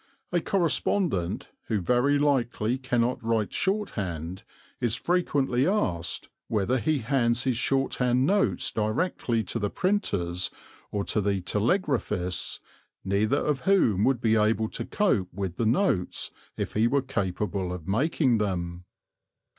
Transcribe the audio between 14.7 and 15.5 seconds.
cope